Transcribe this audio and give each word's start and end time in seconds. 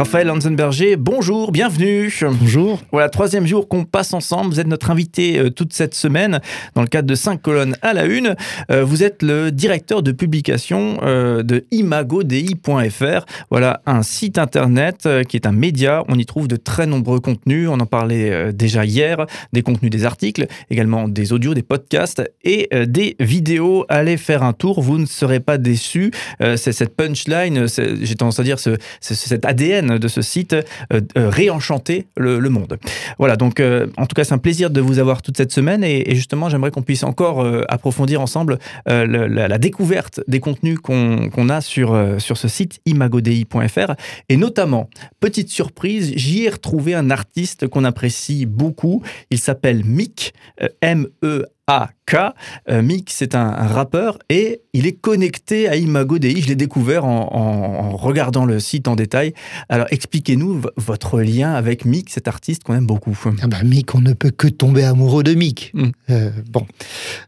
Raphaël 0.00 0.30
Hansenberger, 0.30 0.96
bonjour, 0.96 1.52
bienvenue. 1.52 2.10
Bonjour. 2.22 2.80
Voilà, 2.90 3.10
troisième 3.10 3.46
jour 3.46 3.68
qu'on 3.68 3.84
passe 3.84 4.14
ensemble. 4.14 4.50
Vous 4.50 4.58
êtes 4.58 4.66
notre 4.66 4.90
invité 4.90 5.38
euh, 5.38 5.50
toute 5.50 5.74
cette 5.74 5.94
semaine 5.94 6.40
dans 6.74 6.80
le 6.80 6.86
cadre 6.86 7.06
de 7.06 7.14
5 7.14 7.42
colonnes 7.42 7.76
à 7.82 7.92
la 7.92 8.06
une. 8.06 8.34
Euh, 8.70 8.82
vous 8.82 9.02
êtes 9.02 9.22
le 9.22 9.52
directeur 9.52 10.02
de 10.02 10.10
publication 10.12 10.96
euh, 11.02 11.42
de 11.42 11.66
imagodei.fr. 11.70 13.26
Voilà, 13.50 13.82
un 13.84 14.02
site 14.02 14.38
internet 14.38 15.06
qui 15.28 15.36
est 15.36 15.46
un 15.46 15.52
média. 15.52 16.02
On 16.08 16.18
y 16.18 16.24
trouve 16.24 16.48
de 16.48 16.56
très 16.56 16.86
nombreux 16.86 17.20
contenus. 17.20 17.68
On 17.68 17.78
en 17.78 17.84
parlait 17.84 18.54
déjà 18.54 18.86
hier, 18.86 19.26
des 19.52 19.60
contenus 19.60 19.90
des 19.90 20.06
articles, 20.06 20.46
également 20.70 21.08
des 21.08 21.34
audios, 21.34 21.52
des 21.52 21.62
podcasts 21.62 22.22
et 22.42 22.70
des 22.86 23.16
vidéos. 23.20 23.84
Allez 23.90 24.16
faire 24.16 24.44
un 24.44 24.54
tour, 24.54 24.80
vous 24.80 24.96
ne 24.96 25.04
serez 25.04 25.40
pas 25.40 25.58
déçus. 25.58 26.10
C'est 26.40 26.72
cette 26.72 26.96
punchline, 26.96 27.66
j'ai 27.68 28.14
tendance 28.14 28.40
à 28.40 28.44
dire 28.44 28.58
ce, 28.58 28.70
cet 29.00 29.44
ADN 29.44 29.89
de 29.98 30.08
ce 30.08 30.22
site 30.22 30.52
euh, 30.52 31.00
euh, 31.16 31.28
réenchanter 31.28 32.08
le, 32.16 32.40
monde. 32.50 32.78
Voilà, 33.18 33.36
donc 33.36 33.60
euh, 33.60 33.86
en 33.96 34.06
tout 34.06 34.14
cas, 34.14 34.24
c'est 34.24 34.34
un 34.34 34.38
plaisir 34.38 34.70
de 34.70 34.80
vous 34.80 34.98
avoir 34.98 35.22
toute 35.22 35.36
cette 35.36 35.52
semaine 35.52 35.84
et, 35.84 36.14
justement, 36.14 36.48
j'aimerais 36.48 36.70
qu'on 36.70 36.82
puisse 36.82 37.04
encore 37.04 37.46
approfondir 37.68 38.20
ensemble 38.20 38.58
la, 38.86 39.58
découverte 39.58 40.20
des 40.26 40.40
contenus 40.40 40.78
qu'on 40.78 41.48
a 41.48 41.60
sur, 41.60 41.98
sur 42.18 42.36
ce 42.36 42.48
site 42.48 42.80
imagodei.fr 42.86 43.94
et 44.28 44.36
notamment, 44.36 44.88
petite 45.20 45.50
surprise, 45.50 46.12
j'y 46.16 46.44
ai 46.44 46.50
retrouvé 46.50 46.94
un 46.94 47.10
artiste 47.10 47.68
qu'on 47.68 47.84
apprécie 47.84 48.46
beaucoup. 48.46 49.02
Il 49.30 49.38
s'appelle 49.38 49.84
Mick, 49.84 50.34
M-E 50.80 51.46
AK. 51.70 52.34
Euh, 52.68 52.82
Mick, 52.82 53.10
c'est 53.10 53.36
un, 53.36 53.50
rappeur 53.50 54.18
et 54.28 54.62
il 54.72 54.86
est 54.86 55.00
connecté 55.00 55.68
à 55.68 55.76
Imago 55.76 56.18
Dei. 56.18 56.40
Je 56.40 56.48
l'ai 56.48 56.56
découvert 56.56 57.04
en, 57.04 57.96
regardant 57.96 58.44
le 58.44 58.58
site 58.58 58.88
en 58.88 58.96
détail. 58.96 59.32
Alors, 59.68 59.86
expliquez-nous 59.90 60.62
votre 60.76 61.20
lien 61.20 61.52
avec 61.52 61.84
Mick, 61.84 62.10
cet 62.10 62.26
artiste 62.26 62.64
qu'on 62.64 62.74
aime 62.74 62.86
beaucoup. 62.86 63.16
Ah 63.42 63.46
bah, 63.46 63.62
Mick, 63.62 63.94
on 63.94 64.00
ne 64.00 64.12
peut 64.12 64.30
que 64.30 64.48
tomber 64.48 64.82
amoureux 64.82 65.22
de 65.22 65.34
Mick. 65.34 65.70
Hmm. 65.74 65.90
Euh, 66.10 66.30
bon, 66.50 66.66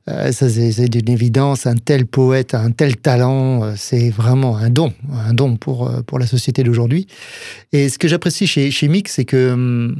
euh, 0.09 0.33
ça 0.33 0.49
c'est 0.49 0.89
d'une 0.89 1.09
évidence. 1.11 1.67
Un 1.67 1.77
tel 1.77 2.07
poète, 2.07 2.55
un 2.55 2.73
tel 2.73 2.97
talent, 2.97 3.75
c'est 3.77 4.11
vraiment 4.11 4.57
un 4.57 4.71
don, 4.71 4.93
un 5.13 5.35
don 5.35 5.57
pour, 5.57 5.91
pour 6.07 6.19
la 6.19 6.27
société 6.27 6.65
d'aujourd'hui. 6.65 7.07
Et 7.73 7.89
ce 7.89 7.99
que 7.99 8.09
j'apprécie 8.09 8.47
chez, 8.47 8.71
chez 8.71 8.89
Mick, 8.89 9.09
c'est 9.09 9.25
que 9.25 9.53
hum, 9.53 9.97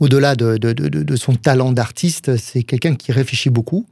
au-delà 0.00 0.34
de, 0.34 1.16
son 1.16 1.34
talent 1.34 1.72
d'artiste, 1.72 2.36
c'est 2.36 2.62
quelqu'un 2.62 2.94
qui 2.94 3.12
réfléchit 3.12 3.50
beaucoup 3.50 3.86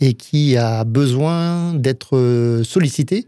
et 0.00 0.14
qui 0.14 0.56
a 0.56 0.84
besoin 0.84 1.74
d'être 1.74 2.16
euh, 2.16 2.62
sollicité 2.62 3.26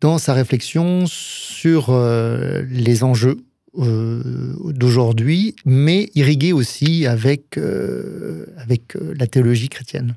dans 0.00 0.18
sa 0.18 0.32
réflexion 0.32 1.04
sur 1.06 1.90
euh, 1.90 2.62
les 2.70 3.02
enjeux 3.02 3.38
euh, 3.78 4.54
d'aujourd'hui, 4.64 5.54
mais 5.64 6.10
irrigué 6.14 6.52
aussi 6.52 7.06
avec, 7.06 7.58
avec 8.56 8.96
la 9.18 9.26
théologie 9.26 9.68
chrétienne. 9.68 10.14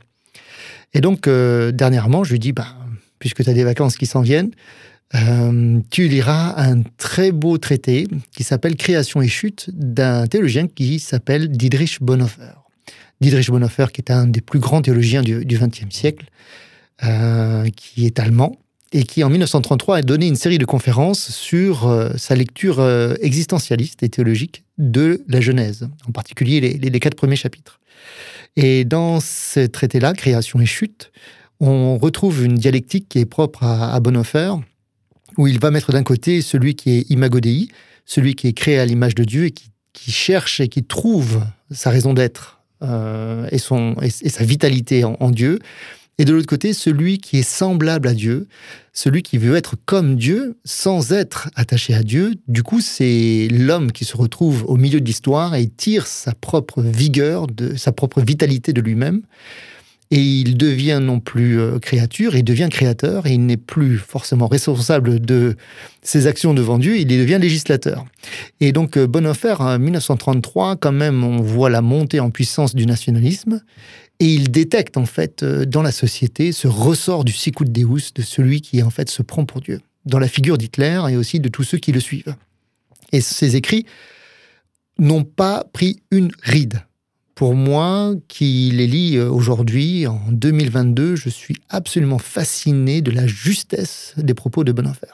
Et 0.93 1.01
donc, 1.01 1.27
dernièrement, 1.27 2.23
je 2.23 2.31
lui 2.31 2.39
dis, 2.39 2.51
bah, 2.51 2.67
puisque 3.19 3.43
tu 3.43 3.49
as 3.49 3.53
des 3.53 3.63
vacances 3.63 3.97
qui 3.97 4.05
s'en 4.05 4.21
viennent, 4.21 4.51
euh, 5.13 5.79
tu 5.89 6.07
liras 6.07 6.53
un 6.57 6.83
très 6.97 7.31
beau 7.31 7.57
traité 7.57 8.07
qui 8.31 8.43
s'appelle 8.43 8.75
Création 8.75 9.21
et 9.21 9.27
chute 9.27 9.69
d'un 9.73 10.25
théologien 10.27 10.67
qui 10.67 10.99
s'appelle 10.99 11.49
Dietrich 11.49 11.97
Bonhoeffer. 12.01 12.53
Dietrich 13.19 13.49
Bonhoeffer, 13.49 13.87
qui 13.93 14.01
est 14.01 14.11
un 14.11 14.25
des 14.25 14.41
plus 14.41 14.59
grands 14.59 14.81
théologiens 14.81 15.21
du 15.21 15.43
XXe 15.45 15.89
siècle, 15.89 16.25
euh, 17.03 17.67
qui 17.75 18.05
est 18.05 18.19
allemand 18.19 18.57
et 18.93 19.03
qui 19.03 19.23
en 19.23 19.29
1933 19.29 19.97
a 19.97 20.01
donné 20.01 20.27
une 20.27 20.35
série 20.35 20.57
de 20.57 20.65
conférences 20.65 21.29
sur 21.31 21.87
euh, 21.87 22.11
sa 22.17 22.35
lecture 22.35 22.81
existentialiste 23.21 24.03
et 24.03 24.09
théologique 24.09 24.63
de 24.77 25.23
la 25.27 25.41
Genèse, 25.41 25.87
en 26.07 26.11
particulier 26.11 26.59
les, 26.61 26.99
quatre 26.99 27.15
premiers 27.15 27.35
chapitres. 27.35 27.79
Et 28.55 28.83
dans 28.83 29.19
ce 29.19 29.65
traité-là, 29.65 30.13
Création 30.13 30.59
et 30.59 30.65
chute, 30.65 31.11
on 31.59 31.97
retrouve 31.97 32.43
une 32.43 32.55
dialectique 32.55 33.07
qui 33.07 33.19
est 33.19 33.25
propre 33.25 33.63
à 33.63 33.97
Bonhoeffer, 33.99 34.55
où 35.37 35.47
il 35.47 35.59
va 35.59 35.71
mettre 35.71 35.91
d'un 35.91 36.03
côté 36.03 36.41
celui 36.41 36.75
qui 36.75 36.91
est 36.91 37.09
imagodei, 37.09 37.67
celui 38.05 38.35
qui 38.35 38.47
est 38.47 38.53
créé 38.53 38.79
à 38.79 38.85
l'image 38.85 39.15
de 39.15 39.23
Dieu 39.23 39.45
et 39.45 39.51
qui, 39.51 39.71
cherche 40.11 40.59
et 40.59 40.67
qui 40.67 40.83
trouve 40.83 41.43
sa 41.69 41.89
raison 41.89 42.13
d'être 42.13 42.61
euh, 42.83 43.47
et, 43.51 43.59
son, 43.59 43.95
et, 44.01 44.09
sa 44.09 44.43
vitalité 44.43 45.03
en, 45.03 45.29
Dieu, 45.29 45.59
et 46.17 46.25
de 46.25 46.33
l'autre 46.33 46.47
côté 46.47 46.73
celui 46.73 47.19
qui 47.19 47.37
est 47.37 47.47
semblable 47.47 48.07
à 48.07 48.13
Dieu, 48.13 48.47
celui 48.93 49.21
qui 49.21 49.37
veut 49.37 49.55
être 49.55 49.75
comme 49.85 50.15
Dieu 50.15 50.57
sans 50.65 51.11
être 51.11 51.49
attaché 51.55 51.93
à 51.93 52.03
Dieu. 52.03 52.33
Du 52.47 52.63
coup, 52.63 52.81
c'est 52.81 53.47
l'homme 53.51 53.91
qui 53.91 54.05
se 54.05 54.17
retrouve 54.17 54.65
au 54.67 54.77
milieu 54.77 54.99
de 54.99 55.05
l'histoire 55.05 55.55
et 55.55 55.67
tire 55.67 56.07
sa 56.07 56.33
propre 56.33 56.81
vigueur, 56.81 57.47
de, 57.47 57.75
sa 57.75 57.91
propre 57.91 58.21
vitalité 58.21 58.73
de 58.73 58.81
lui-même 58.81 59.21
et 60.11 60.21
il 60.21 60.57
devient 60.57 60.99
non 61.01 61.21
plus 61.21 61.59
euh, 61.59 61.79
créature, 61.79 62.35
il 62.35 62.43
devient 62.43 62.67
créateur, 62.69 63.25
et 63.27 63.31
il 63.31 63.45
n'est 63.45 63.55
plus 63.55 63.97
forcément 63.97 64.47
responsable 64.47 65.21
de 65.21 65.55
ses 66.01 66.27
actions 66.27 66.53
devant 66.53 66.77
Dieu, 66.77 66.97
il 66.97 67.07
devient 67.07 67.39
législateur. 67.41 68.05
Et 68.59 68.73
donc 68.73 68.97
euh, 68.97 69.07
Bonhoeffer, 69.07 69.55
en 69.59 69.79
1933, 69.79 70.75
quand 70.75 70.91
même, 70.91 71.23
on 71.23 71.41
voit 71.41 71.69
la 71.69 71.81
montée 71.81 72.19
en 72.19 72.29
puissance 72.29 72.75
du 72.75 72.85
nationalisme, 72.85 73.63
et 74.19 74.25
il 74.25 74.51
détecte 74.51 74.97
en 74.97 75.05
fait 75.05 75.43
euh, 75.43 75.65
dans 75.65 75.81
la 75.81 75.93
société 75.93 76.51
ce 76.51 76.67
ressort 76.67 77.23
du 77.23 77.31
sicut 77.31 77.65
deus, 77.65 78.11
de 78.13 78.21
celui 78.21 78.59
qui 78.59 78.83
en 78.83 78.89
fait 78.89 79.09
se 79.09 79.21
prend 79.21 79.45
pour 79.45 79.61
Dieu, 79.61 79.79
dans 80.05 80.19
la 80.19 80.27
figure 80.27 80.57
d'Hitler 80.57 81.01
et 81.09 81.15
aussi 81.15 81.39
de 81.39 81.47
tous 81.47 81.63
ceux 81.63 81.77
qui 81.77 81.93
le 81.93 82.01
suivent. 82.01 82.35
Et 83.13 83.21
ses 83.21 83.55
écrits 83.55 83.85
n'ont 84.99 85.23
pas 85.23 85.63
pris 85.71 86.01
une 86.11 86.31
ride 86.43 86.81
pour 87.41 87.55
moi, 87.55 88.13
qui 88.27 88.69
les 88.71 88.85
lit 88.85 89.17
euh, 89.17 89.27
aujourd'hui, 89.27 90.05
en 90.05 90.21
2022, 90.29 91.15
je 91.15 91.27
suis 91.27 91.55
absolument 91.69 92.19
fasciné 92.19 93.01
de 93.01 93.09
la 93.09 93.25
justesse 93.25 94.13
des 94.15 94.35
propos 94.35 94.63
de 94.63 94.71
Bonhoeffer. 94.71 95.07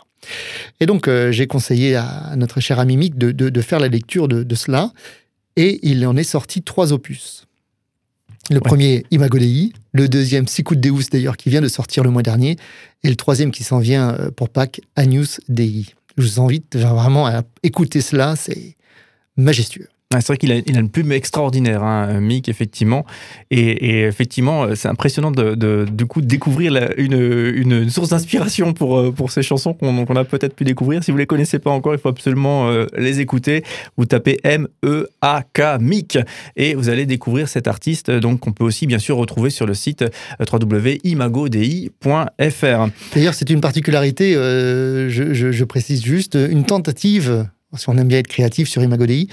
Et 0.81 0.87
donc, 0.87 1.07
euh, 1.07 1.31
j'ai 1.31 1.47
conseillé 1.47 1.95
à 1.95 2.33
notre 2.35 2.59
cher 2.59 2.79
ami 2.79 2.97
Mick 2.97 3.17
de, 3.17 3.61
faire 3.61 3.79
la 3.79 3.87
lecture 3.87 4.27
de, 4.27 4.55
cela, 4.55 4.91
et 5.55 5.79
il 5.83 6.05
en 6.05 6.17
est 6.17 6.25
sorti 6.25 6.63
trois 6.63 6.91
opus. 6.91 7.45
Le 8.49 8.59
premier, 8.59 9.05
Imago 9.09 9.37
Dei, 9.37 9.71
le 9.93 10.09
deuxième, 10.09 10.47
Sicut 10.47 10.75
Deus, 10.75 11.05
d'ailleurs, 11.09 11.37
qui 11.37 11.49
vient 11.49 11.61
de 11.61 11.69
sortir 11.69 12.03
le 12.03 12.09
mois 12.09 12.23
dernier, 12.23 12.57
et 13.05 13.09
le 13.09 13.15
troisième 13.15 13.51
qui 13.51 13.63
s'en 13.63 13.79
vient 13.79 14.09
euh, 14.15 14.31
pour 14.31 14.49
Pâques, 14.49 14.81
Agnus 14.97 15.39
Dei. 15.47 15.85
Je 16.17 16.23
vous 16.23 16.41
invite 16.41 16.75
vraiment 16.75 17.25
à 17.25 17.43
écouter 17.63 18.01
cela, 18.01 18.35
c'est 18.35 18.75
majestueux 19.37 19.87
c'est 20.13 20.27
vrai 20.27 20.37
qu'il 20.37 20.53
a, 20.53 20.79
une 20.79 20.89
plume 20.89 21.11
extraordinaire, 21.11 21.83
hein, 21.83 22.21
Mick, 22.21 22.47
effectivement. 22.47 23.05
Et, 23.51 24.03
effectivement, 24.03 24.63
euh, 24.63 24.73
c'est 24.73 24.87
impressionnant 24.87 25.31
de, 25.31 25.85
du 25.91 26.05
coup, 26.05 26.21
découvrir 26.21 26.93
une, 26.95 27.13
une, 27.13 27.89
source 27.89 28.07
d'inspiration 28.09 28.73
pour, 28.73 28.97
euh, 28.97 29.11
pour 29.11 29.31
ces 29.31 29.41
chansons 29.41 29.73
qu'on 29.73 30.15
a 30.15 30.23
peut-être 30.23 30.55
pu 30.55 30.63
découvrir. 30.63 31.03
Si 31.03 31.11
vous 31.11 31.17
ne 31.17 31.23
les 31.23 31.27
connaissez 31.27 31.59
pas 31.59 31.71
encore, 31.71 31.93
il 31.93 31.99
faut 31.99 32.07
absolument 32.07 32.69
euh, 32.69 32.85
les 32.95 33.19
écouter. 33.19 33.65
Vous 33.97 34.05
tapez 34.05 34.37
M-E-A-K, 34.45 35.61
Mick, 35.81 36.17
et 36.55 36.73
vous 36.73 36.87
allez 36.87 37.05
découvrir 37.05 37.49
cet 37.49 37.67
artiste 37.67 38.09
donc 38.09 38.39
qu'on 38.39 38.53
peut 38.53 38.63
aussi, 38.63 38.87
bien 38.87 38.99
sûr, 38.99 39.17
retrouver 39.17 39.49
sur 39.49 39.65
le 39.65 39.73
site 39.73 40.05
www.imagodei.fr. 40.39 42.87
D'ailleurs, 43.13 43.33
c'est 43.33 43.49
une 43.49 43.59
particularité, 43.59 44.35
je, 44.35 45.33
je, 45.33 45.63
précise 45.65 46.01
juste, 46.01 46.35
une 46.35 46.63
tentative 46.63 47.45
si 47.75 47.89
on 47.89 47.97
aime 47.97 48.07
bien 48.07 48.19
être 48.19 48.27
créatif 48.27 48.69
sur 48.69 48.81
Imagodei, 48.81 49.27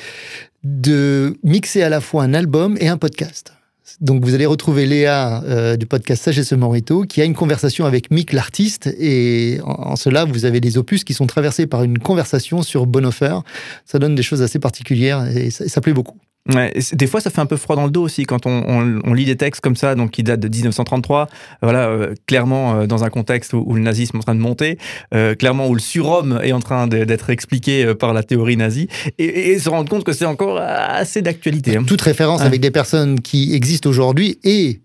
de 0.65 1.37
mixer 1.43 1.83
à 1.83 1.89
la 1.89 2.01
fois 2.01 2.25
un 2.25 2.35
album 2.35 2.77
et 2.81 2.89
un 2.89 2.97
podcast. 2.97 3.53
Donc 4.01 4.25
vous 4.25 4.35
allez 4.35 4.47
retrouver 4.47 4.87
Léa 4.87 5.43
euh, 5.45 5.77
du 5.77 5.85
podcast 5.85 6.23
Sagesse 6.23 6.53
Morito 6.53 7.03
qui 7.03 7.21
a 7.21 7.25
une 7.25 7.35
conversation 7.35 7.85
avec 7.85 8.11
Mick 8.11 8.33
l'artiste 8.33 8.87
et 8.99 9.61
en, 9.63 9.95
cela 9.97 10.25
vous 10.25 10.47
avez 10.47 10.61
des 10.61 10.79
opus 10.79 11.05
qui 11.05 11.13
sont 11.13 11.27
traversés 11.27 11.67
par 11.67 11.83
une 11.83 11.99
conversation 11.99 12.63
sur 12.63 12.87
Bonhoeffer. 12.87 13.41
Ça 13.85 13.99
donne 13.99 14.15
des 14.15 14.23
choses 14.23 14.41
assez 14.41 14.59
particulières 14.59 15.27
et 15.37 15.51
ça 15.51 15.81
plaît 15.83 15.93
beaucoup. 15.93 16.19
Ouais, 16.53 16.75
des 16.93 17.07
fois, 17.07 17.23
ça 17.23 17.31
fait 17.31 17.41
un 17.41 17.47
peu 17.47 17.57
froid 17.57 17.75
dans 17.75 17.87
le 17.87 17.91
dos 17.91 18.03
aussi 18.03 18.25
quand 18.25 18.45
on, 18.45 19.01
on, 19.03 19.15
lit 19.15 19.25
des 19.25 19.37
textes 19.37 19.63
comme 19.63 19.77
ça, 19.77 19.95
donc 19.95 20.11
qui 20.11 20.23
datent 20.23 20.41
de 20.41 20.49
1933. 20.49 21.27
Voilà, 21.63 21.89
euh, 21.89 22.15
clairement 22.27 22.81
euh, 22.81 22.87
dans 22.87 23.03
un 23.03 23.09
contexte 23.09 23.55
où, 23.55 23.73
le 23.73 23.81
nazisme 23.81 24.19
est 24.19 24.21
en 24.21 24.23
train 24.23 24.35
de 24.35 24.41
monter, 24.41 24.79
euh, 25.15 25.35
clairement 25.35 25.69
où 25.69 25.75
le 25.75 25.81
surhomme 25.81 26.39
est 26.43 26.53
en 26.53 26.61
train 26.61 26.87
d'être 26.87 27.31
expliqué 27.31 27.95
par 27.95 28.13
la 28.13 28.23
théorie 28.23 28.59
nazie, 28.59 28.89
et, 29.19 29.59
se 29.59 29.71
rendre 29.71 29.89
compte 29.89 30.05
que 30.05 30.13
c'est 30.13 30.27
encore 30.27 30.59
assez 30.61 31.23
d'actualité. 31.23 31.79
Hein. 31.79 31.85
Toute 31.87 32.03
référence 32.03 32.43
avec 32.43 32.61
des 32.61 32.71
personnes 32.71 33.21
qui 33.21 33.55
existent 33.55 33.89
aujourd'hui 33.89 34.39
et 34.45 34.81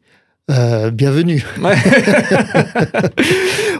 euh, 0.49 0.89
bienvenue. 0.89 1.45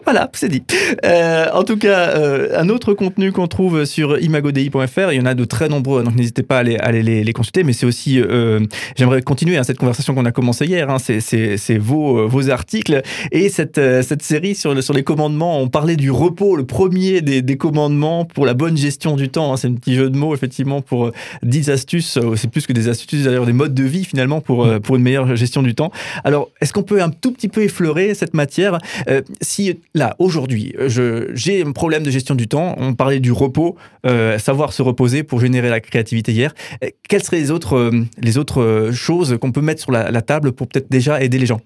voilà, 0.05 0.29
c'est 0.33 0.49
dit. 0.49 0.63
Euh, 1.03 1.47
en 1.53 1.63
tout 1.63 1.77
cas, 1.77 2.09
euh, 2.09 2.59
un 2.59 2.69
autre 2.69 2.93
contenu 2.93 3.31
qu'on 3.31 3.47
trouve 3.47 3.85
sur 3.85 4.19
imagodei.fr, 4.19 5.11
il 5.11 5.17
y 5.17 5.21
en 5.21 5.25
a 5.25 5.33
de 5.33 5.45
très 5.45 5.67
nombreux, 5.67 6.03
donc 6.03 6.15
n'hésitez 6.15 6.43
pas 6.43 6.57
à 6.57 6.59
aller, 6.59 7.01
les, 7.01 7.33
consulter, 7.33 7.63
mais 7.63 7.73
c'est 7.73 7.87
aussi, 7.87 8.21
j'aimerais 8.95 9.21
continuer 9.21 9.57
hein, 9.57 9.63
cette 9.63 9.79
conversation 9.79 10.13
qu'on 10.13 10.25
a 10.25 10.31
commencé 10.31 10.65
hier, 10.65 10.89
hein, 10.89 10.97
c'est 10.99 11.77
vos, 11.77 12.27
vos 12.27 12.49
articles 12.49 13.01
et 13.31 13.49
cette, 13.49 13.79
cette 14.03 14.21
série 14.21 14.55
sur, 14.55 14.83
sur 14.83 14.93
les 14.93 15.03
commandements, 15.03 15.59
on 15.61 15.69
parlait 15.69 15.95
du 15.95 16.11
repos, 16.11 16.55
le 16.55 16.65
premier 16.65 17.21
des, 17.21 17.41
des 17.41 17.57
commandements 17.57 18.25
pour 18.25 18.45
la 18.45 18.53
bonne 18.53 18.77
gestion 18.77 19.15
du 19.15 19.29
temps, 19.29 19.53
hein, 19.53 19.57
c'est 19.57 19.67
un 19.67 19.73
petit 19.73 19.95
jeu 19.95 20.09
de 20.09 20.17
mots 20.17 20.35
effectivement 20.35 20.81
pour 20.81 21.11
10 21.43 21.69
astuces, 21.69 22.19
c'est 22.35 22.51
plus 22.51 22.67
que 22.67 22.73
des 22.73 22.89
astuces 22.89 23.23
d'ailleurs, 23.23 23.45
des 23.45 23.53
modes 23.53 23.73
de 23.73 23.83
vie 23.83 24.05
finalement 24.05 24.41
pour, 24.41 24.67
pour 24.81 24.95
une 24.97 25.03
meilleure 25.03 25.35
gestion 25.35 25.61
du 25.61 25.73
temps. 25.73 25.91
Alors, 26.23 26.49
est-ce 26.61 26.73
qu'on 26.73 26.83
peut 26.83 27.01
un 27.01 27.09
tout 27.09 27.31
petit 27.31 27.47
peu 27.47 27.63
effleurer 27.63 28.13
cette 28.13 28.33
matière? 28.33 28.77
Euh, 29.07 29.21
Si 29.41 29.79
là, 29.93 30.15
aujourd'hui, 30.19 30.73
j'ai 31.33 31.63
un 31.63 31.71
problème 31.71 32.03
de 32.03 32.11
gestion 32.11 32.35
du 32.35 32.47
temps, 32.47 32.75
on 32.77 32.93
parlait 32.93 33.19
du 33.19 33.31
repos, 33.31 33.77
euh, 34.05 34.37
savoir 34.39 34.73
se 34.73 34.81
reposer 34.81 35.23
pour 35.23 35.39
générer 35.39 35.69
la 35.69 35.79
créativité 35.79 36.31
hier, 36.31 36.53
euh, 36.83 36.89
quelles 37.07 37.23
seraient 37.23 37.39
les 37.39 37.51
autres, 37.51 37.91
les 38.21 38.37
autres 38.37 38.91
choses 38.93 39.37
qu'on 39.39 39.51
peut 39.51 39.61
mettre 39.61 39.81
sur 39.81 39.91
la, 39.91 40.21
table 40.21 40.51
pour 40.51 40.67
peut-être 40.67 40.91
déjà 40.91 41.21
aider 41.21 41.37
les 41.37 41.45
gens? 41.45 41.61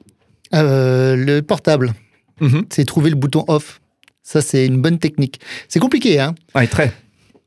Le 0.52 1.42
portable, 1.42 1.94
mhm. 2.40 2.66
c'est 2.70 2.86
trouver 2.86 3.10
le 3.10 3.16
bouton 3.16 3.44
off. 3.48 3.82
Ça, 4.22 4.42
c'est 4.42 4.66
une 4.66 4.82
bonne 4.82 5.00
technique. 5.00 5.42
C'est 5.68 5.80
compliqué, 5.80 6.20
hein? 6.20 6.36
Oui, 6.56 6.68
très. 6.68 6.94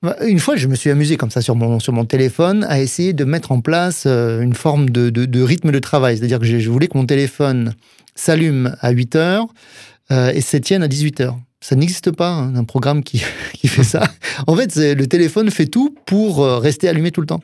Bah, 0.06 0.14
une 0.24 0.38
fois, 0.38 0.54
je 0.54 0.68
me 0.68 0.76
suis 0.76 0.88
amusé 0.88 1.16
comme 1.16 1.32
ça 1.32 1.40
sur 1.40 1.56
mon, 1.56 2.04
téléphone 2.04 2.64
à 2.68 2.80
essayer 2.80 3.12
de 3.12 3.24
mettre 3.24 3.50
en 3.50 3.60
place 3.60 4.04
euh, 4.06 4.40
une 4.40 4.54
forme 4.54 4.88
de, 4.88 5.42
rythme 5.42 5.72
de 5.72 5.80
travail. 5.80 6.16
C'est-à-dire 6.16 6.38
que 6.38 6.44
je 6.46 6.70
voulais 6.70 6.86
que 6.86 6.96
mon 6.96 7.06
téléphone 7.06 7.74
s'allume 8.14 8.76
à 8.78 8.90
8 8.90 9.16
heures 9.16 9.48
euh, 10.12 10.30
et 10.32 10.40
s'étienne 10.42 10.84
à 10.84 10.86
18 10.86 11.22
heures. 11.22 11.36
Ça 11.60 11.74
n'existe 11.74 12.12
pas, 12.12 12.30
hein, 12.30 12.54
un 12.54 12.62
programme 12.62 13.02
qui, 13.02 13.20
qui 13.52 13.66
fait 13.66 13.82
ça. 13.82 14.08
En 14.46 14.54
fait, 14.54 14.76
le 14.76 15.06
téléphone 15.06 15.50
fait 15.50 15.66
tout 15.66 15.92
pour 16.06 16.44
euh, 16.44 16.58
rester 16.58 16.88
allumé 16.88 17.10
tout 17.10 17.20
le 17.20 17.26
temps. 17.26 17.40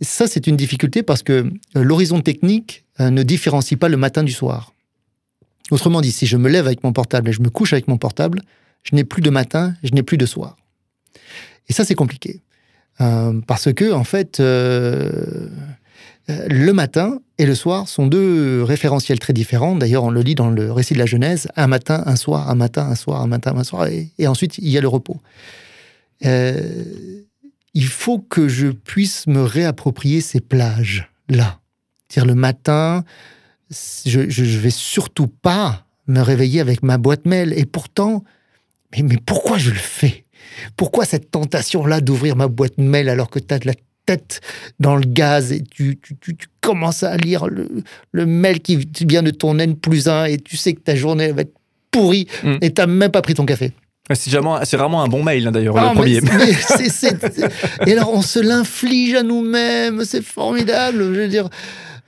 Et 0.00 0.04
ça, 0.04 0.28
c'est 0.28 0.46
une 0.46 0.56
difficulté 0.56 1.02
parce 1.02 1.24
que 1.24 1.50
l'horizon 1.74 2.20
technique 2.20 2.84
ne 3.00 3.24
différencie 3.24 3.76
pas 3.76 3.88
le 3.88 3.96
matin 3.96 4.22
du 4.22 4.32
soir. 4.32 4.74
Autrement 5.72 6.00
dit, 6.00 6.12
si 6.12 6.26
je 6.26 6.36
me 6.36 6.48
lève 6.48 6.66
avec 6.66 6.84
mon 6.84 6.92
portable 6.92 7.30
et 7.30 7.32
je 7.32 7.42
me 7.42 7.50
couche 7.50 7.72
avec 7.72 7.88
mon 7.88 7.98
portable, 7.98 8.42
je 8.84 8.94
n'ai 8.94 9.02
plus 9.02 9.22
de 9.22 9.30
matin, 9.30 9.74
je 9.82 9.90
n'ai 9.92 10.04
plus 10.04 10.18
de 10.18 10.24
soir. 10.26 10.56
Et 11.70 11.72
ça, 11.72 11.84
c'est 11.84 11.94
compliqué. 11.94 12.42
Euh, 13.00 13.40
parce 13.46 13.72
que, 13.72 13.92
en 13.92 14.02
fait, 14.02 14.40
euh, 14.40 15.48
euh, 16.28 16.46
le 16.48 16.72
matin 16.72 17.20
et 17.38 17.46
le 17.46 17.54
soir 17.54 17.88
sont 17.88 18.08
deux 18.08 18.64
référentiels 18.64 19.20
très 19.20 19.32
différents. 19.32 19.76
D'ailleurs, 19.76 20.02
on 20.02 20.10
le 20.10 20.20
lit 20.20 20.34
dans 20.34 20.50
le 20.50 20.72
récit 20.72 20.94
de 20.94 20.98
la 20.98 21.06
Genèse 21.06 21.46
un 21.54 21.68
matin, 21.68 22.02
un 22.06 22.16
soir, 22.16 22.50
un 22.50 22.56
matin, 22.56 22.88
un 22.90 22.96
soir, 22.96 23.22
un 23.22 23.28
matin, 23.28 23.54
un 23.56 23.62
soir, 23.62 23.86
et, 23.86 24.10
ensuite 24.26 24.58
il 24.58 24.68
y 24.68 24.76
a 24.76 24.80
le 24.80 24.88
repos. 24.88 25.20
il 26.22 27.86
faut 27.86 28.18
que 28.18 28.48
je 28.48 28.66
puisse 28.66 29.28
me 29.28 29.42
réapproprier 29.42 30.20
ces 30.20 30.40
plages-là. 30.40 31.60
C'est-à-dire, 32.08 32.34
le 32.34 32.38
matin, 32.38 33.04
je 33.70 34.20
ne 34.20 34.58
vais 34.58 34.70
surtout 34.70 35.28
pas 35.28 35.86
me 36.08 36.20
réveiller 36.20 36.58
avec 36.58 36.82
ma 36.82 36.98
boîte 36.98 37.26
mail. 37.26 37.54
Et 37.56 37.64
pourtant, 37.64 38.24
mais 38.92 39.18
pourquoi 39.24 39.56
je 39.56 39.70
le 39.70 39.76
fais? 39.76 40.24
Pourquoi 40.76 41.04
cette 41.04 41.30
tentation-là 41.30 42.00
d'ouvrir 42.00 42.36
ma 42.36 42.48
boîte 42.48 42.78
mail 42.78 43.08
alors 43.08 43.30
que 43.30 43.38
tu 43.38 43.52
as 43.54 43.58
de 43.58 43.66
la 43.66 43.74
tête 44.06 44.40
dans 44.78 44.96
le 44.96 45.04
gaz 45.06 45.52
et 45.52 45.62
tu, 45.62 45.98
commences 46.60 47.02
à 47.02 47.16
lire 47.16 47.46
le, 47.46 48.26
mail 48.26 48.60
qui 48.60 48.86
vient 49.06 49.22
de 49.22 49.30
ton 49.30 49.58
N 49.58 49.76
plus 49.76 50.08
1 50.08 50.26
et 50.26 50.38
tu 50.38 50.56
sais 50.56 50.74
que 50.74 50.80
ta 50.80 50.94
journée 50.94 51.32
va 51.32 51.42
être 51.42 51.54
pourrie 51.90 52.26
mm. 52.42 52.56
et 52.60 52.72
tu 52.72 52.80
n'as 52.80 52.86
même 52.86 53.10
pas 53.10 53.22
pris 53.22 53.34
ton 53.34 53.46
café? 53.46 53.72
C'est 54.14 54.30
vraiment 54.30 55.02
un 55.02 55.08
bon 55.08 55.22
mail, 55.22 55.46
hein, 55.46 55.52
d'ailleurs, 55.52 55.76
le 55.76 55.82
ah, 55.82 55.92
premier. 55.94 56.16
et 57.86 57.92
alors, 57.92 58.12
on 58.12 58.22
se 58.22 58.40
l'inflige 58.40 59.14
à 59.14 59.22
nous-mêmes, 59.22 60.04
c'est 60.04 60.22
formidable. 60.22 61.14
Je 61.14 61.20
veux 61.20 61.28
dire, 61.28 61.48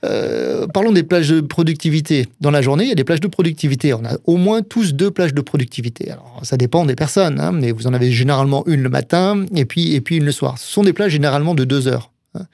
euh, 0.03 0.67
parlons 0.67 0.91
des 0.91 1.03
plages 1.03 1.29
de 1.29 1.41
productivité. 1.41 2.27
Dans 2.41 2.51
la 2.51 2.61
journée, 2.61 2.83
il 2.83 2.89
y 2.89 2.91
a 2.91 2.95
des 2.95 3.03
plages 3.03 3.21
de 3.21 3.27
productivité. 3.27 3.93
On 3.93 4.03
a 4.03 4.17
au 4.25 4.37
moins 4.37 4.61
tous 4.61 4.93
deux 4.93 5.11
plages 5.11 5.33
de 5.33 5.41
productivité. 5.41 6.11
Alors, 6.11 6.41
ça 6.43 6.57
dépend 6.57 6.85
des 6.85 6.95
personnes, 6.95 7.39
hein, 7.39 7.51
mais 7.51 7.71
vous 7.71 7.87
en 7.87 7.93
avez 7.93 8.11
généralement 8.11 8.65
une 8.67 8.83
le 8.83 8.89
matin 8.89 9.45
et 9.55 9.65
puis, 9.65 9.93
et 9.93 10.01
puis 10.01 10.17
une 10.17 10.25
le 10.25 10.31
soir. 10.31 10.57
Ce 10.57 10.71
sont 10.71 10.83
des 10.83 10.93
plages 10.93 11.11
généralement 11.11 11.55
de 11.55 11.63
deux 11.63 11.87
heures 11.87 12.11
hein, 12.35 12.45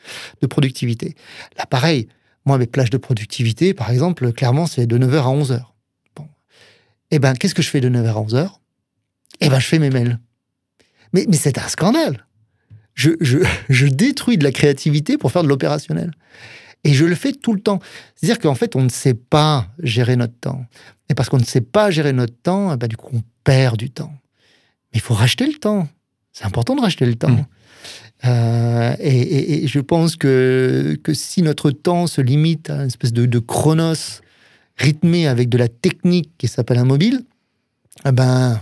de 0.41 0.47
productivité. 0.47 1.15
Là, 1.57 1.65
pareil, 1.65 2.07
moi, 2.45 2.57
mes 2.57 2.67
plages 2.67 2.91
de 2.91 2.97
productivité, 2.97 3.73
par 3.73 3.89
exemple, 3.89 4.31
clairement, 4.31 4.67
c'est 4.67 4.85
de 4.85 4.97
9h 4.97 5.17
à 5.17 5.35
11h. 5.35 5.61
Bon. 6.15 6.27
Eh 7.09 7.19
ben, 7.19 7.33
qu'est-ce 7.33 7.55
que 7.55 7.63
je 7.63 7.69
fais 7.69 7.81
de 7.81 7.89
9h 7.89 8.09
à 8.09 8.21
11h 8.21 8.49
Eh 9.41 9.49
ben, 9.49 9.59
je 9.59 9.65
fais 9.65 9.79
mes 9.79 9.89
mails. 9.89 10.19
Mais, 11.13 11.25
mais 11.27 11.37
c'est 11.37 11.57
un 11.57 11.67
scandale. 11.67 12.27
Je, 12.93 13.11
je, 13.21 13.39
je 13.69 13.87
détruis 13.87 14.37
de 14.37 14.43
la 14.43 14.51
créativité 14.51 15.17
pour 15.17 15.31
faire 15.31 15.41
de 15.41 15.47
l'opérationnel. 15.47 16.11
Et 16.83 16.93
je 16.93 17.05
le 17.05 17.15
fais 17.15 17.33
tout 17.33 17.53
le 17.53 17.59
temps. 17.59 17.79
C'est-à-dire 18.15 18.39
qu'en 18.39 18.55
fait, 18.55 18.75
on 18.75 18.81
ne 18.81 18.89
sait 18.89 19.13
pas 19.13 19.67
gérer 19.79 20.15
notre 20.15 20.37
temps. 20.39 20.65
Et 21.09 21.13
parce 21.13 21.29
qu'on 21.29 21.37
ne 21.37 21.43
sait 21.43 21.61
pas 21.61 21.91
gérer 21.91 22.13
notre 22.13 22.35
temps, 22.35 22.75
bah, 22.77 22.87
du 22.87 22.95
coup, 22.95 23.09
on 23.13 23.21
perd 23.43 23.77
du 23.77 23.89
temps. 23.89 24.13
Mais 24.91 24.99
il 24.99 25.01
faut 25.01 25.13
racheter 25.13 25.45
le 25.45 25.53
temps. 25.53 25.87
C'est 26.31 26.45
important 26.45 26.75
de 26.75 26.81
racheter 26.81 27.05
le 27.05 27.15
temps. 27.15 27.29
Mmh. 27.29 27.45
Euh, 28.25 28.95
et, 28.99 29.67
je 29.67 29.79
pense 29.79 30.15
que, 30.15 30.97
que 31.03 31.13
si 31.13 31.41
notre 31.41 31.71
temps 31.71 32.07
se 32.07 32.21
limite 32.21 32.69
à 32.69 32.81
une 32.81 32.87
espèce 32.87 33.13
de, 33.13 33.25
de 33.25 33.39
chronos 33.39 34.21
rythmé 34.77 35.27
avec 35.27 35.49
de 35.49 35.57
la 35.57 35.67
technique 35.67 36.31
qui 36.37 36.47
s'appelle 36.47 36.77
un 36.77 36.85
mobile, 36.85 37.23
eh 38.05 38.11
ben, 38.11 38.61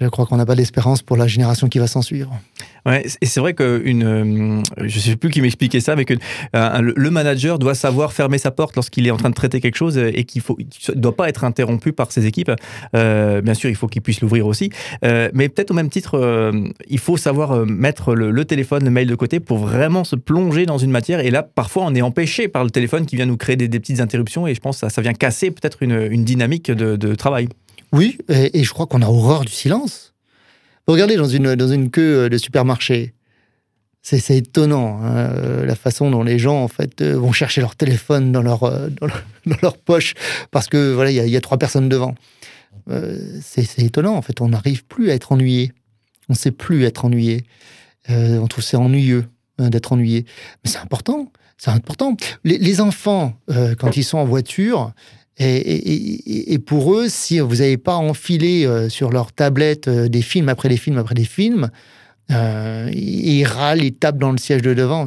je 0.00 0.06
crois 0.08 0.26
qu'on 0.26 0.36
n'a 0.36 0.46
pas 0.46 0.54
d'espérance 0.54 1.02
pour 1.02 1.16
la 1.16 1.26
génération 1.26 1.68
qui 1.68 1.78
va 1.78 1.86
s'en 1.86 2.02
suivre. 2.02 2.38
Ouais, 2.86 3.04
et 3.20 3.26
c'est 3.26 3.40
vrai 3.40 3.52
que 3.52 3.82
une, 3.84 4.04
euh, 4.04 4.62
je 4.84 5.00
sais 5.00 5.16
plus 5.16 5.30
qui 5.30 5.40
m'expliquait 5.40 5.80
ça, 5.80 5.96
mais 5.96 6.04
que 6.04 6.14
euh, 6.54 6.92
le 6.94 7.10
manager 7.10 7.58
doit 7.58 7.74
savoir 7.74 8.12
fermer 8.12 8.38
sa 8.38 8.52
porte 8.52 8.76
lorsqu'il 8.76 9.06
est 9.08 9.10
en 9.10 9.16
train 9.16 9.30
de 9.30 9.34
traiter 9.34 9.60
quelque 9.60 9.76
chose 9.76 9.98
et 9.98 10.22
qu'il 10.22 10.40
faut, 10.40 10.56
doit 10.94 11.16
pas 11.16 11.28
être 11.28 11.42
interrompu 11.42 11.92
par 11.92 12.12
ses 12.12 12.26
équipes. 12.26 12.52
Euh, 12.94 13.40
bien 13.40 13.54
sûr, 13.54 13.68
il 13.70 13.76
faut 13.76 13.88
qu'il 13.88 14.02
puisse 14.02 14.20
l'ouvrir 14.20 14.46
aussi, 14.46 14.70
mais 15.02 15.48
peut-être 15.48 15.72
au 15.72 15.74
même 15.74 15.90
titre, 15.90 16.52
il 16.88 16.98
faut 16.98 17.16
savoir 17.16 17.66
mettre 17.66 18.14
le, 18.14 18.44
téléphone, 18.44 18.84
le 18.84 18.90
mail 18.90 19.08
de 19.08 19.14
côté 19.14 19.40
pour 19.40 19.58
vraiment 19.58 20.04
se 20.04 20.14
plonger 20.16 20.66
dans 20.66 20.78
une 20.78 20.90
matière. 20.90 21.20
Et 21.20 21.30
là, 21.30 21.42
parfois, 21.42 21.84
on 21.86 21.94
est 21.94 22.02
empêché 22.02 22.48
par 22.48 22.62
le 22.62 22.70
téléphone 22.70 23.06
qui 23.06 23.16
vient 23.16 23.26
nous 23.26 23.36
créer 23.36 23.56
des, 23.56 23.68
petites 23.68 24.00
interruptions 24.00 24.46
et 24.46 24.54
je 24.54 24.60
pense 24.60 24.80
que 24.80 24.88
ça, 24.88 25.02
vient 25.02 25.12
casser 25.12 25.50
peut-être 25.50 25.82
une, 25.82 26.24
dynamique 26.24 26.70
de 26.70 27.14
travail. 27.14 27.48
Oui, 27.92 28.18
et, 28.28 28.64
je 28.64 28.70
crois 28.70 28.86
qu'on 28.86 29.02
a 29.02 29.06
horreur 29.06 29.44
du 29.44 29.52
silence. 29.52 30.15
Regardez 30.86 31.16
dans 31.16 31.28
une, 31.28 31.54
dans 31.56 31.68
une 31.68 31.90
queue 31.90 32.24
euh, 32.24 32.28
de 32.28 32.38
supermarché. 32.38 33.12
C'est 34.02 34.36
étonnant 34.36 35.00
hein, 35.02 35.16
euh, 35.16 35.66
la 35.66 35.74
façon 35.74 36.12
dont 36.12 36.22
les 36.22 36.38
gens 36.38 36.62
en 36.62 36.68
fait 36.68 37.00
euh, 37.00 37.18
vont 37.18 37.32
chercher 37.32 37.60
leur 37.60 37.74
téléphone 37.74 38.30
dans 38.30 38.42
leur, 38.42 38.60
dans 39.00 39.56
leur, 39.62 39.78
poche 39.78 40.14
parce 40.52 40.68
que 40.68 40.94
voilà 40.94 41.10
il 41.10 41.28
y, 41.28 41.36
a 41.36 41.40
trois 41.40 41.58
personnes 41.58 41.88
devant. 41.88 42.14
c'est 43.42 43.80
étonnant 43.80 44.14
en 44.14 44.22
fait 44.22 44.40
on 44.40 44.50
n'arrive 44.50 44.84
plus 44.84 45.10
à 45.10 45.14
être 45.14 45.32
ennuyé. 45.32 45.72
On 46.28 46.34
ne 46.34 46.38
sait 46.38 46.52
plus 46.52 46.84
être 46.84 47.04
ennuyé. 47.04 47.46
on 48.08 48.46
trouve 48.46 48.62
c'est 48.62 48.76
ennuyeux 48.76 49.24
hein, 49.58 49.70
d'être 49.70 49.92
ennuyé. 49.92 50.24
Mais 50.64 50.70
c'est 50.70 50.78
important. 50.78 51.32
C'est 51.58 51.70
important. 51.70 52.16
Les 52.44 52.80
enfants, 52.80 53.34
quand 53.78 53.96
ils 53.96 54.04
sont 54.04 54.18
en 54.18 54.24
voiture, 54.24 54.92
et, 55.38 56.58
pour 56.64 56.94
eux, 56.94 57.08
si 57.08 57.40
vous 57.40 57.56
n'avez 57.56 57.76
pas 57.76 57.96
enfilé 57.96 58.64
euh, 58.64 58.88
sur 58.88 59.10
leur 59.10 59.32
tablette 59.32 59.86
euh, 59.88 60.08
des 60.08 60.22
films 60.22 60.48
après 60.48 60.68
des 60.70 60.78
films 60.78 60.96
après 60.96 61.14
des 61.14 61.24
films, 61.24 61.68
euh, 62.32 62.90
ils 62.92 63.44
râlent, 63.44 63.84
ils 63.84 63.92
tapent 63.92 64.18
dans 64.18 64.32
le 64.32 64.38
siège 64.38 64.62
de 64.62 64.72
devant. 64.72 65.06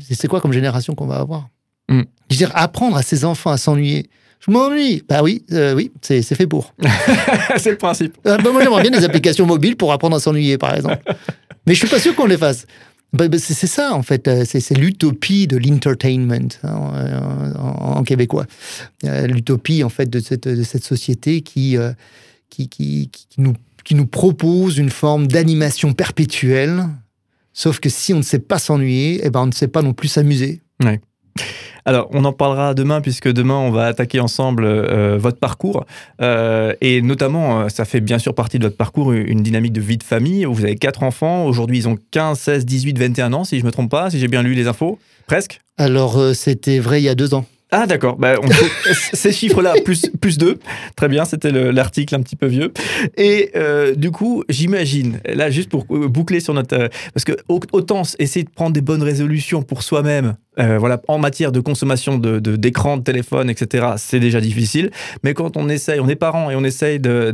C'est 0.00 0.28
quoi 0.28 0.40
comme 0.40 0.52
génération 0.52 0.94
qu'on 0.94 1.06
va 1.06 1.16
avoir? 1.16 1.48
Mm. 1.88 2.02
Je 2.30 2.34
veux 2.34 2.38
dire, 2.38 2.50
apprendre 2.54 2.96
à 2.96 3.02
ses 3.02 3.24
enfants 3.24 3.50
à 3.50 3.56
s'ennuyer. 3.56 4.06
Je 4.44 4.50
m'ennuie. 4.50 5.04
Bah 5.08 5.22
oui, 5.22 5.44
oui, 5.50 5.92
c'est 6.00 6.22
fait 6.22 6.46
pour. 6.46 6.74
c'est 7.58 7.70
le 7.70 7.76
principe. 7.76 8.16
bah 8.24 8.38
moi, 8.42 8.62
j'aimerais 8.62 8.82
bien 8.82 8.90
des 8.90 9.04
applications 9.04 9.46
mobiles 9.46 9.76
pour 9.76 9.92
apprendre 9.92 10.16
à 10.16 10.20
s'ennuyer, 10.20 10.58
par 10.58 10.74
exemple. 10.74 11.02
Mais 11.66 11.74
je 11.74 11.80
suis 11.80 11.88
pas 11.88 12.00
sûr 12.00 12.14
qu'on 12.16 12.26
les 12.26 12.38
fasse. 12.38 12.66
Bah, 13.12 13.28
bah, 13.28 13.38
c'est 13.38 13.66
ça, 13.66 13.94
en 13.94 14.02
fait. 14.02 14.28
Euh, 14.28 14.44
c'est 14.46 14.76
l'utopie 14.76 15.46
de 15.46 15.56
l'entertainment 15.56 16.48
hein, 16.62 17.52
en, 17.58 18.02
québécois. 18.04 18.46
Euh, 19.04 19.26
l'utopie, 19.26 19.82
en 19.82 19.88
fait, 19.88 20.08
de 20.08 20.20
cette, 20.20 20.84
société 20.84 21.40
qui, 21.40 21.76
euh, 21.76 21.92
qui, 22.50 22.68
qui, 22.68 23.10
nous, 23.38 23.54
qui 23.84 23.94
nous 23.94 24.06
propose 24.06 24.78
une 24.78 24.90
forme 24.90 25.26
d'animation 25.26 25.92
perpétuelle. 25.92 26.86
Sauf 27.52 27.80
que 27.80 27.88
si 27.88 28.14
on 28.14 28.18
ne 28.18 28.22
sait 28.22 28.38
pas 28.38 28.58
s'ennuyer, 28.58 29.20
eh 29.24 29.30
ben 29.30 29.40
on 29.40 29.46
ne 29.46 29.52
sait 29.52 29.68
pas 29.68 29.82
non 29.82 29.92
plus 29.92 30.08
s'amuser. 30.08 30.60
Ouais. 30.82 31.00
Alors, 31.84 32.08
on 32.12 32.24
en 32.24 32.32
parlera 32.32 32.74
demain, 32.74 33.00
puisque 33.00 33.28
demain, 33.28 33.54
on 33.54 33.70
va 33.70 33.86
attaquer 33.86 34.20
ensemble 34.20 34.64
euh, 34.64 35.16
votre 35.18 35.38
parcours. 35.38 35.86
Euh, 36.20 36.74
et 36.80 37.00
notamment, 37.02 37.62
euh, 37.62 37.68
ça 37.68 37.84
fait 37.84 38.00
bien 38.00 38.18
sûr 38.18 38.34
partie 38.34 38.58
de 38.58 38.64
votre 38.64 38.76
parcours, 38.76 39.12
une 39.12 39.42
dynamique 39.42 39.72
de 39.72 39.80
vie 39.80 39.96
de 39.96 40.02
famille. 40.02 40.44
Vous 40.44 40.64
avez 40.64 40.76
quatre 40.76 41.02
enfants. 41.02 41.46
Aujourd'hui, 41.46 41.78
ils 41.78 41.88
ont 41.88 41.96
15, 42.10 42.38
16, 42.38 42.66
18, 42.66 42.98
21 42.98 43.32
ans, 43.32 43.44
si 43.44 43.56
je 43.56 43.62
ne 43.62 43.66
me 43.66 43.72
trompe 43.72 43.90
pas, 43.90 44.10
si 44.10 44.18
j'ai 44.18 44.28
bien 44.28 44.42
lu 44.42 44.54
les 44.54 44.66
infos. 44.66 44.98
Presque 45.26 45.60
Alors, 45.78 46.20
c'était 46.34 46.78
vrai 46.78 47.00
il 47.00 47.04
y 47.04 47.08
a 47.08 47.14
deux 47.14 47.34
ans. 47.34 47.44
Ah 47.72 47.86
d'accord, 47.86 48.16
bah, 48.16 48.34
ces 49.12 49.30
chiffres-là, 49.30 49.74
plus, 49.84 50.10
plus 50.20 50.38
2, 50.38 50.58
très 50.96 51.08
bien, 51.08 51.24
c'était 51.24 51.52
l'article 51.52 52.16
un 52.16 52.20
petit 52.20 52.34
peu 52.34 52.46
vieux. 52.46 52.72
Et 53.16 53.52
euh, 53.54 53.94
du 53.94 54.10
coup, 54.10 54.42
j'imagine, 54.48 55.20
là 55.24 55.50
juste 55.50 55.68
pour 55.68 55.84
boucler 55.84 56.40
sur 56.40 56.52
notre... 56.52 56.76
Euh, 56.76 56.88
parce 57.14 57.24
que 57.24 57.32
autant 57.48 58.02
essayer 58.18 58.44
de 58.44 58.50
prendre 58.50 58.72
des 58.72 58.80
bonnes 58.80 59.04
résolutions 59.04 59.62
pour 59.62 59.84
soi-même, 59.84 60.34
euh, 60.60 60.78
voilà, 60.78 61.00
en 61.08 61.18
matière 61.18 61.52
de 61.52 61.60
consommation 61.60 62.18
de, 62.18 62.38
d'écran, 62.38 62.96
de, 62.98 63.02
téléphone, 63.02 63.50
etc., 63.50 63.88
c'est 63.96 64.20
déjà 64.20 64.40
difficile. 64.40 64.90
Mais 65.24 65.34
quand 65.34 65.56
on 65.56 65.68
essaye, 65.68 66.00
on 66.00 66.08
est 66.08 66.16
parent 66.16 66.50
et 66.50 66.56
on 66.56 66.64
essaye 66.64 67.00
de, 67.00 67.32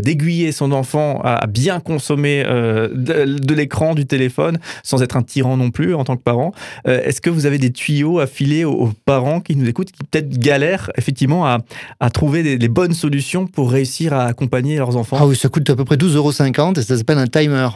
d'aiguiller 0.00 0.52
son 0.52 0.72
enfant 0.72 1.20
à 1.24 1.46
bien 1.46 1.80
consommer 1.80 2.44
euh, 2.46 2.88
de, 2.92 3.54
l'écran, 3.54 3.94
du 3.94 4.06
téléphone, 4.06 4.58
sans 4.82 5.02
être 5.02 5.16
un 5.16 5.22
tyran 5.22 5.56
non 5.56 5.70
plus 5.70 5.94
en 5.94 6.04
tant 6.04 6.16
que 6.16 6.22
parent, 6.22 6.52
euh, 6.86 7.02
est-ce 7.02 7.20
que 7.20 7.30
vous 7.30 7.46
avez 7.46 7.58
des 7.58 7.72
tuyaux 7.72 8.20
à 8.20 8.26
filer 8.26 8.64
aux, 8.64 8.90
parents 9.04 9.40
qui 9.40 9.56
nous 9.56 9.68
écoutent, 9.68 9.92
qui 9.92 10.04
peut-être 10.04 10.38
galèrent 10.38 10.90
effectivement 10.96 11.46
à, 11.46 11.58
à 12.00 12.10
trouver 12.10 12.42
des, 12.42 12.58
les 12.58 12.68
bonnes 12.68 12.94
solutions 12.94 13.46
pour 13.46 13.70
réussir 13.70 14.12
à 14.12 14.24
accompagner 14.24 14.76
leurs 14.76 14.96
enfants? 14.96 15.18
Ah 15.20 15.26
oui, 15.26 15.36
ça 15.36 15.48
coûte 15.48 15.68
à 15.70 15.76
peu 15.76 15.84
près 15.84 15.96
12,50 15.96 16.16
euros 16.16 16.72
et 16.76 16.82
ça 16.82 16.96
s'appelle 16.96 17.18
un 17.18 17.26
timer. 17.26 17.68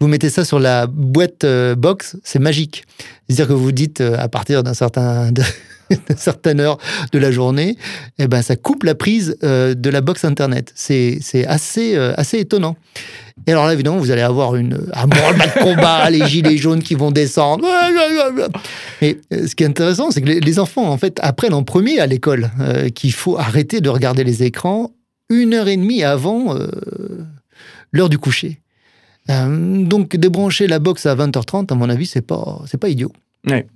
Vous 0.00 0.08
mettez 0.08 0.30
ça 0.30 0.44
sur 0.44 0.58
la 0.58 0.86
boîte 0.86 1.44
euh, 1.44 1.74
box, 1.74 2.16
c'est 2.24 2.38
magique. 2.38 2.84
C'est-à-dire 3.28 3.48
que 3.48 3.52
vous 3.52 3.72
dites 3.72 4.00
euh, 4.00 4.16
à 4.18 4.28
partir 4.28 4.62
d'un 4.62 4.74
certain 4.74 5.30
certaine 6.16 6.60
heure 6.60 6.78
de 7.12 7.18
la 7.18 7.30
journée, 7.30 7.76
eh 8.18 8.26
ben 8.26 8.42
ça 8.42 8.56
coupe 8.56 8.82
la 8.82 8.94
prise 8.94 9.36
euh, 9.42 9.74
de 9.74 9.90
la 9.90 10.00
box 10.00 10.24
internet. 10.24 10.72
C'est 10.74 11.20
assez 11.46 11.96
assez 11.96 12.38
étonnant. 12.38 12.76
Et 13.46 13.52
alors 13.52 13.66
là 13.66 13.72
évidemment 13.72 13.98
vous 13.98 14.10
allez 14.10 14.22
avoir 14.22 14.56
une 14.56 14.78
un 14.92 15.06
branle-bas 15.06 15.46
de 15.46 15.62
combat, 15.62 16.10
les 16.10 16.26
gilets 16.26 16.56
jaunes 16.56 16.82
qui 16.82 16.94
vont 16.94 17.10
descendre. 17.10 17.66
Mais 19.00 19.18
ce 19.30 19.54
qui 19.54 19.64
est 19.64 19.66
intéressant, 19.66 20.10
c'est 20.10 20.20
que 20.20 20.28
les, 20.28 20.58
enfants 20.58 20.88
en 20.90 20.98
fait 20.98 21.18
apprennent 21.22 21.54
en 21.54 21.64
premier 21.64 21.98
à 21.98 22.06
l'école 22.06 22.50
qu'il 22.94 23.12
faut 23.12 23.38
arrêter 23.38 23.80
de 23.80 23.88
regarder 23.88 24.24
les 24.24 24.42
écrans 24.42 24.92
une 25.30 25.54
heure 25.54 25.68
et 25.68 25.76
demie 25.76 26.02
avant 26.02 26.54
l'heure 27.92 28.08
du 28.08 28.18
coucher. 28.18 28.61
Euh, 29.30 29.84
donc 29.84 30.16
débrancher 30.16 30.66
la 30.66 30.78
box 30.78 31.06
à 31.06 31.14
20h30, 31.14 31.72
à 31.72 31.74
mon 31.74 31.88
avis, 31.88 32.06
c'est 32.06 32.26
pas, 32.26 32.60
c'est 32.66 32.78
pas 32.78 32.88
idiot. 32.88 33.12
Ouais. 33.48 33.66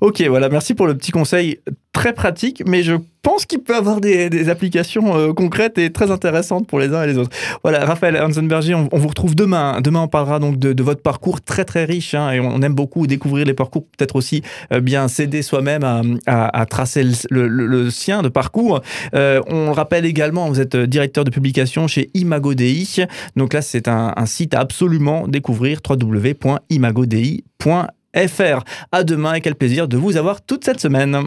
Ok, 0.00 0.22
voilà, 0.22 0.48
merci 0.48 0.74
pour 0.74 0.86
le 0.86 0.96
petit 0.96 1.10
conseil 1.10 1.58
très 2.02 2.12
pratique, 2.12 2.64
mais 2.66 2.82
je 2.82 2.94
pense 3.22 3.46
qu'il 3.46 3.60
peut 3.60 3.76
avoir 3.76 4.00
des, 4.00 4.48
applications 4.48 5.16
euh, 5.16 5.32
concrètes 5.32 5.78
et 5.78 5.92
très 5.92 6.10
intéressantes 6.10 6.66
pour 6.66 6.80
les 6.80 6.92
uns 6.92 7.04
et 7.04 7.06
les 7.06 7.16
autres. 7.16 7.30
Voilà, 7.62 7.84
Raphaël 7.84 8.20
Hansenberger, 8.20 8.74
on, 8.74 8.88
vous 8.90 9.06
retrouve 9.06 9.36
demain. 9.36 9.80
Demain, 9.80 10.00
on 10.00 10.08
parlera 10.08 10.40
donc 10.40 10.58
de, 10.58 10.82
votre 10.82 11.00
parcours 11.00 11.40
très 11.40 11.64
très 11.64 11.84
riche 11.84 12.14
hein, 12.14 12.32
et 12.32 12.40
on 12.40 12.60
aime 12.60 12.74
beaucoup 12.74 13.06
découvrir 13.06 13.46
les 13.46 13.54
parcours, 13.54 13.84
peut-être 13.96 14.16
aussi 14.16 14.42
euh, 14.72 14.80
bien 14.80 15.06
s'aider 15.06 15.42
soi-même 15.42 16.18
à, 16.26 16.66
tracer 16.66 17.06
le, 17.30 17.90
sien 17.90 18.22
de 18.22 18.28
parcours. 18.28 18.80
Euh, 19.14 19.40
on 19.46 19.72
rappelle 19.72 20.04
également, 20.04 20.48
vous 20.48 20.60
êtes 20.60 20.76
directeur 20.76 21.22
de 21.22 21.30
publication 21.30 21.86
chez 21.86 22.10
ImagoDI. 22.14 23.04
Donc 23.36 23.52
là, 23.52 23.62
c'est 23.62 23.86
un, 23.86 24.12
site 24.26 24.54
à 24.54 24.58
absolument 24.58 25.28
découvrir 25.28 25.78
www.imagodI.fr 25.88 27.92
fr. 28.16 28.64
À 28.90 29.04
demain 29.04 29.34
et 29.34 29.40
quel 29.40 29.54
plaisir 29.54 29.88
de 29.88 29.96
vous 29.96 30.16
avoir 30.16 30.42
toute 30.42 30.64
cette 30.64 30.80
semaine. 30.80 31.26